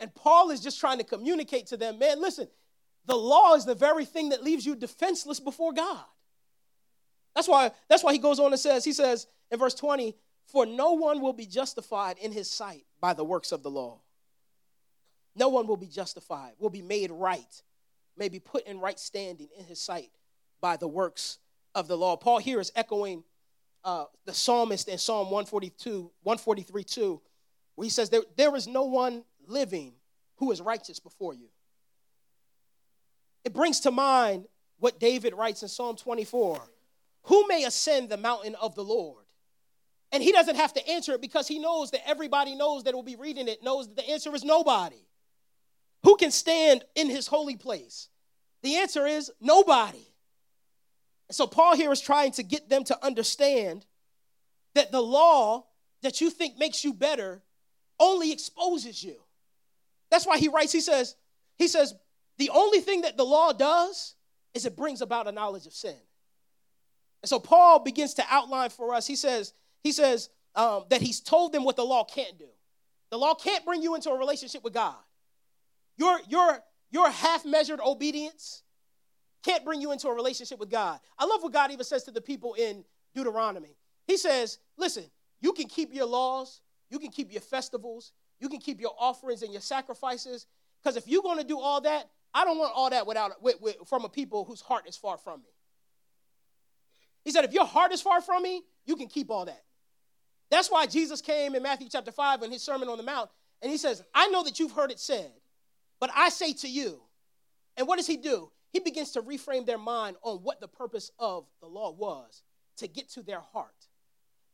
[0.00, 2.48] And Paul is just trying to communicate to them man, listen,
[3.06, 6.04] the law is the very thing that leaves you defenseless before God.
[7.34, 10.14] That's why, that's why he goes on and says, he says in verse 20,
[10.46, 14.00] for no one will be justified in his sight by the works of the law.
[15.36, 17.62] No one will be justified, will be made right,
[18.18, 20.10] may be put in right standing in his sight
[20.60, 21.38] by the works
[21.74, 22.16] of the law.
[22.16, 23.24] Paul here is echoing
[23.84, 27.20] uh, the psalmist in Psalm 142, 143 2,
[27.76, 29.92] where he says, there, there is no one living
[30.36, 31.48] who is righteous before you.
[33.44, 34.46] It brings to mind
[34.78, 36.60] what David writes in Psalm 24
[37.24, 39.24] Who may ascend the mountain of the Lord?
[40.10, 43.02] And he doesn't have to answer it because he knows that everybody knows that will
[43.02, 45.04] be reading it, knows that the answer is nobody.
[46.08, 48.08] Who can stand in his holy place?
[48.62, 50.06] The answer is nobody.
[51.30, 53.84] So Paul here is trying to get them to understand
[54.74, 55.66] that the law
[56.00, 57.42] that you think makes you better
[58.00, 59.16] only exposes you.
[60.10, 61.14] That's why he writes, he says,
[61.58, 61.92] he says,
[62.38, 64.14] the only thing that the law does
[64.54, 66.00] is it brings about a knowledge of sin.
[67.22, 71.20] And so Paul begins to outline for us, he says, he says um, that he's
[71.20, 72.48] told them what the law can't do.
[73.10, 74.96] The law can't bring you into a relationship with God.
[75.98, 78.62] Your, your, your half measured obedience
[79.42, 80.98] can't bring you into a relationship with God.
[81.18, 82.84] I love what God even says to the people in
[83.14, 83.76] Deuteronomy.
[84.06, 85.04] He says, listen,
[85.40, 89.42] you can keep your laws, you can keep your festivals, you can keep your offerings
[89.42, 90.46] and your sacrifices,
[90.82, 93.60] because if you're going to do all that, I don't want all that without with,
[93.60, 95.48] with, from a people whose heart is far from me.
[97.24, 99.62] He said, if your heart is far from me, you can keep all that.
[100.50, 103.28] That's why Jesus came in Matthew chapter 5 in his Sermon on the Mount,
[103.60, 105.32] and he says, I know that you've heard it said,
[106.00, 107.00] but I say to you,
[107.76, 108.50] and what does he do?
[108.70, 112.42] He begins to reframe their mind on what the purpose of the law was
[112.78, 113.88] to get to their heart.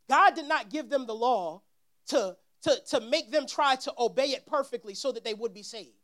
[0.09, 1.61] God did not give them the law
[2.07, 5.63] to, to, to make them try to obey it perfectly so that they would be
[5.63, 5.97] saved.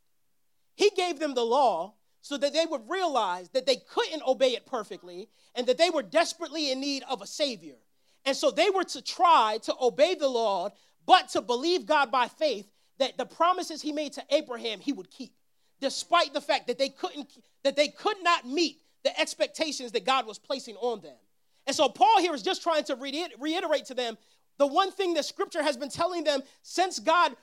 [0.75, 4.65] He gave them the law so that they would realize that they couldn't obey it
[4.65, 7.77] perfectly and that they were desperately in need of a Savior.
[8.25, 10.69] And so they were to try to obey the law,
[11.05, 12.67] but to believe God by faith
[13.01, 15.33] that the promises he made to Abraham he would keep,
[15.79, 17.27] despite the fact that they couldn't
[17.63, 21.15] that they could not meet the expectations that God was placing on them.
[21.67, 24.17] And so Paul here is just trying to reiterate to them
[24.57, 27.35] the one thing that scripture has been telling them since God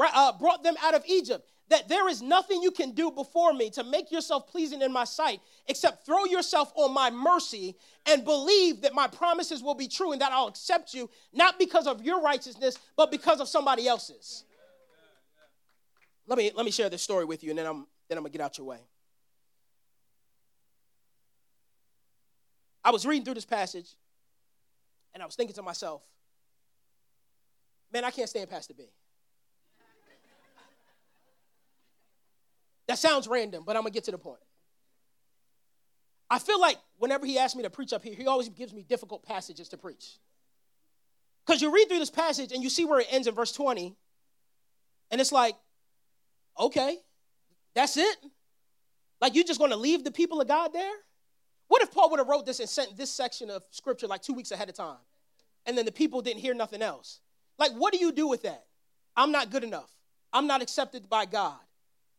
[0.00, 3.70] uh, brought them out of Egypt that there is nothing you can do before me
[3.70, 8.80] to make yourself pleasing in my sight except throw yourself on my mercy and believe
[8.80, 12.22] that my promises will be true and that I'll accept you, not because of your
[12.22, 14.44] righteousness, but because of somebody else's.
[16.28, 18.32] Let me, let me share this story with you, and then I'm, then I'm going
[18.32, 18.80] to get out your way.
[22.84, 23.88] I was reading through this passage,
[25.14, 26.02] and I was thinking to myself,
[27.90, 28.84] man, I can't stand Pastor B.
[32.88, 34.40] That sounds random, but I'm going to get to the point.
[36.30, 38.82] I feel like whenever he asks me to preach up here, he always gives me
[38.82, 40.18] difficult passages to preach.
[41.46, 43.96] Because you read through this passage and you see where it ends in verse 20,
[45.10, 45.56] and it's like,
[46.58, 46.96] Okay,
[47.74, 48.16] that's it?
[49.20, 50.94] Like you're just going to leave the people of God there?
[51.68, 54.32] What if Paul would have wrote this and sent this section of scripture like two
[54.32, 54.96] weeks ahead of time,
[55.66, 57.20] and then the people didn't hear nothing else?
[57.58, 58.64] Like, what do you do with that?
[59.16, 59.90] I'm not good enough.
[60.32, 61.58] I'm not accepted by God.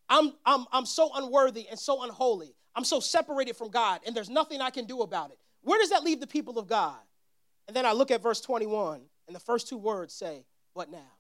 [0.10, 2.56] I'm, I'm, I'm so unworthy and so unholy.
[2.76, 5.38] I'm so separated from God, and there's nothing I can do about it.
[5.62, 7.00] Where does that leave the people of God?
[7.68, 11.12] And then I look at verse 21, And the first two words say, but now.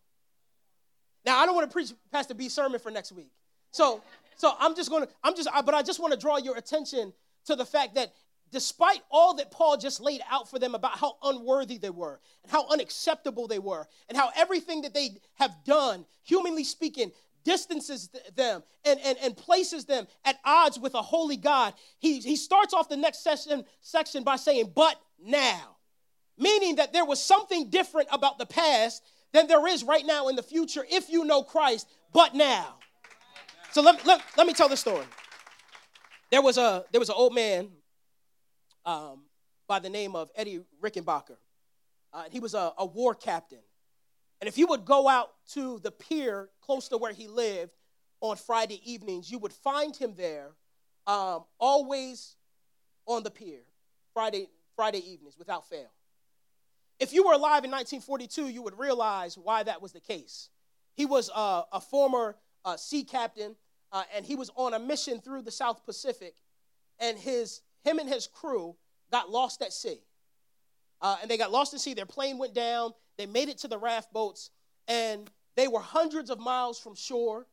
[1.25, 3.29] Now, I don't want to preach Pastor B sermon for next week.
[3.71, 4.01] So,
[4.35, 6.57] so I'm just going to, I'm just, I, but I just want to draw your
[6.57, 7.13] attention
[7.45, 8.13] to the fact that
[8.51, 12.51] despite all that Paul just laid out for them about how unworthy they were and
[12.51, 17.11] how unacceptable they were and how everything that they have done, humanly speaking,
[17.43, 22.35] distances them and, and, and places them at odds with a holy God, he, he
[22.35, 25.75] starts off the next session, section by saying, but now.
[26.37, 30.35] Meaning that there was something different about the past than there is right now in
[30.35, 32.75] the future if you know Christ, but now.
[33.71, 35.05] So let, let, let me tell the story.
[36.31, 37.69] There was a there was an old man
[38.85, 39.23] um,
[39.67, 41.37] by the name of Eddie Rickenbacker.
[42.13, 43.59] Uh, he was a, a war captain.
[44.41, 47.71] And if you would go out to the pier close to where he lived
[48.21, 50.51] on Friday evenings, you would find him there
[51.07, 52.35] um, always
[53.05, 53.61] on the pier
[54.13, 55.91] Friday, Friday evenings without fail.
[56.99, 60.49] If you were alive in 1942, you would realize why that was the case.
[60.95, 62.35] He was uh, a former
[62.65, 63.55] uh, sea captain,
[63.91, 66.35] uh, and he was on a mission through the South Pacific,
[66.99, 68.75] and his him and his crew
[69.11, 70.01] got lost at sea.
[71.01, 71.93] Uh, and they got lost at sea.
[71.93, 72.91] Their plane went down.
[73.17, 74.51] They made it to the raft boats,
[74.87, 77.47] and they were hundreds of miles from shore.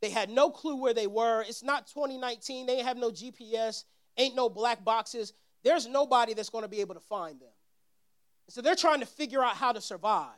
[0.00, 1.42] They had no clue where they were.
[1.42, 2.66] It's not 2019.
[2.66, 3.84] They have no GPS,
[4.16, 5.32] ain't no black boxes.
[5.64, 7.53] There's nobody that's going to be able to find them.
[8.48, 10.28] So they're trying to figure out how to survive.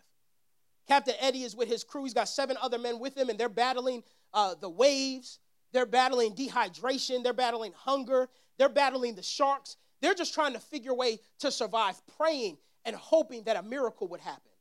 [0.86, 2.04] Captain Eddie is with his crew.
[2.04, 5.40] He's got seven other men with him, and they're battling uh, the waves.
[5.72, 7.24] They're battling dehydration.
[7.24, 8.28] They're battling hunger.
[8.58, 9.76] They're battling the sharks.
[10.00, 14.06] They're just trying to figure a way to survive, praying and hoping that a miracle
[14.08, 14.52] would happen.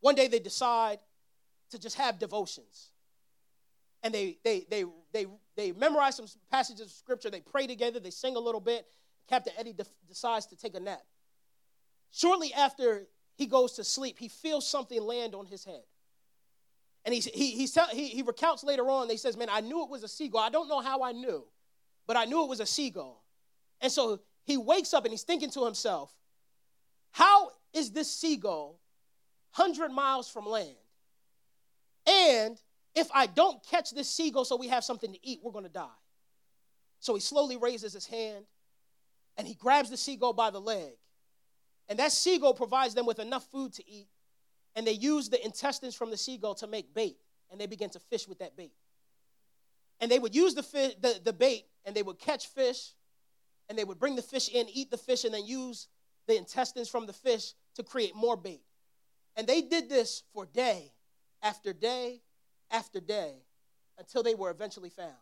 [0.00, 1.00] One day they decide
[1.70, 2.90] to just have devotions.
[4.02, 7.30] And they, they, they, they, they memorize some passages of scripture.
[7.30, 8.00] They pray together.
[8.00, 8.86] They sing a little bit.
[9.28, 11.02] Captain Eddie de- decides to take a nap.
[12.12, 15.82] Shortly after he goes to sleep, he feels something land on his head.
[17.04, 20.04] And he, he's he, he recounts later on, he says, Man, I knew it was
[20.04, 20.40] a seagull.
[20.40, 21.44] I don't know how I knew,
[22.06, 23.24] but I knew it was a seagull.
[23.80, 26.14] And so he wakes up and he's thinking to himself,
[27.10, 28.78] How is this seagull
[29.56, 30.76] 100 miles from land?
[32.06, 32.56] And
[32.94, 35.70] if I don't catch this seagull so we have something to eat, we're going to
[35.70, 35.88] die.
[37.00, 38.44] So he slowly raises his hand
[39.36, 40.92] and he grabs the seagull by the leg
[41.92, 44.08] and that seagull provides them with enough food to eat.
[44.74, 47.18] And they use the intestines from the seagull to make bait.
[47.50, 48.72] And they begin to fish with that bait.
[50.00, 52.94] And they would use the, fish, the, the bait and they would catch fish.
[53.68, 55.88] And they would bring the fish in, eat the fish, and then use
[56.26, 58.62] the intestines from the fish to create more bait.
[59.36, 60.94] And they did this for day
[61.42, 62.22] after day
[62.70, 63.34] after day
[63.98, 65.12] until they were eventually found.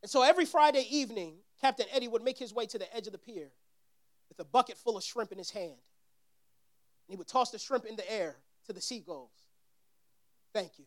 [0.00, 3.12] And so every Friday evening, Captain Eddie would make his way to the edge of
[3.12, 3.50] the pier
[4.32, 5.66] with a bucket full of shrimp in his hand.
[5.66, 8.34] And he would toss the shrimp in the air
[8.66, 9.30] to the seagulls.
[10.54, 10.86] Thank you.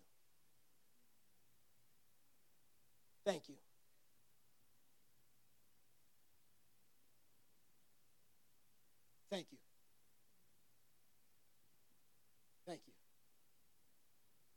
[3.24, 3.56] Thank you.
[9.30, 9.58] Thank you.
[12.66, 12.94] Thank you.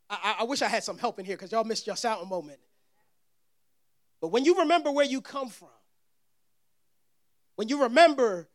[0.09, 2.59] I, I, wish I had some help in here because y'all missed your sound moment.
[4.23, 5.69] But when you remember where you come from,
[7.57, 8.49] when you remember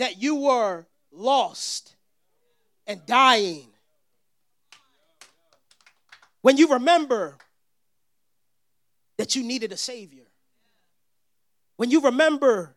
[0.00, 1.94] that you were lost
[2.86, 3.68] and dying.
[6.40, 7.36] When you remember
[9.18, 10.24] that you needed a Savior.
[11.76, 12.74] When you remember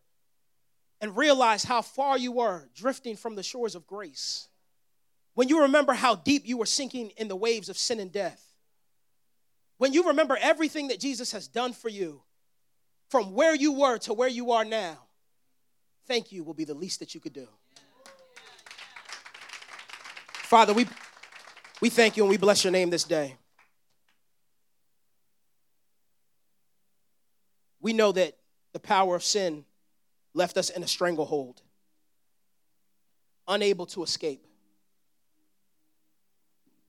[0.99, 4.49] and realize how far you were drifting from the shores of grace.
[5.33, 8.43] When you remember how deep you were sinking in the waves of sin and death.
[9.77, 12.21] When you remember everything that Jesus has done for you
[13.09, 15.02] from where you were to where you are now
[16.07, 17.47] thank you will be the least that you could do.
[20.33, 20.87] Father, we,
[21.81, 23.35] we thank you and we bless your name this day.
[27.79, 28.37] We know that
[28.71, 29.65] the power of sin
[30.33, 31.61] left us in a stranglehold,
[33.47, 34.45] unable to escape.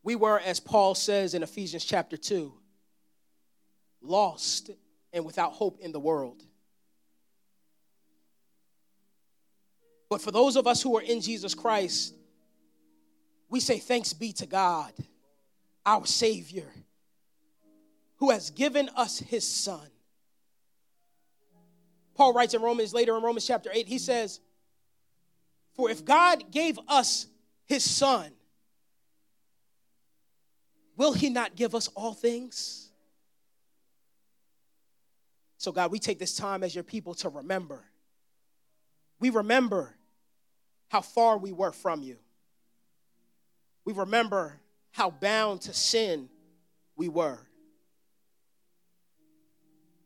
[0.03, 2.53] We were, as Paul says in Ephesians chapter 2,
[4.03, 4.71] lost
[5.13, 6.43] and without hope in the world.
[10.15, 12.15] But for those of us who are in Jesus Christ,
[13.49, 14.93] we say thanks be to God,
[15.85, 16.71] our Savior,
[18.19, 19.89] who has given us his Son.
[22.15, 24.39] Paul writes in Romans, later in Romans chapter 8, he says,
[25.75, 27.27] For if God gave us
[27.67, 28.31] his Son,
[30.97, 32.93] will he not give us all things?
[35.59, 37.83] So, God, we take this time as your people to remember.
[39.19, 39.97] We remember
[40.89, 42.17] how far we were from you.
[43.85, 44.61] We remember
[44.93, 46.29] how bound to sin
[46.97, 47.41] we were.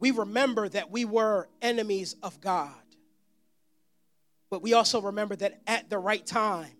[0.00, 2.72] We remember that we were enemies of God.
[4.50, 6.70] But we also remember that at the right time,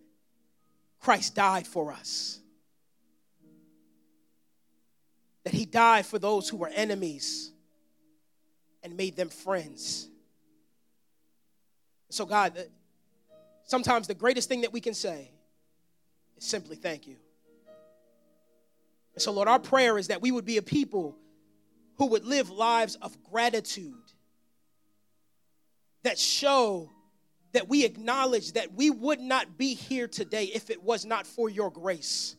[1.01, 2.41] Christ died for us.
[5.45, 7.53] That he died for those who were enemies
[8.83, 10.09] and made them friends.
[12.11, 12.59] So, God,
[13.69, 15.31] sometimes the greatest thing that we can say
[16.37, 17.17] is simply thank you.
[19.15, 21.17] And so, Lord, our prayer is that we would be a people
[21.97, 23.95] who would live lives of gratitude
[26.03, 26.91] that show
[27.53, 31.51] that we acknowledge that we would not be here today if it was not for
[31.51, 32.37] your grace.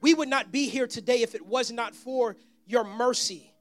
[0.00, 2.36] We would not be here today if it was not for
[2.66, 3.52] your mercy.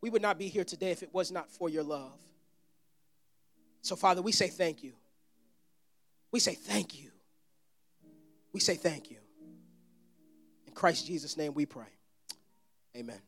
[0.00, 2.18] We would not be here today if it was not for your love.
[3.82, 4.92] So, Father, we say thank you.
[6.32, 7.10] We say thank you.
[8.52, 9.18] We say thank you.
[10.66, 11.92] In Christ Jesus' name we pray.
[12.96, 13.20] Amen.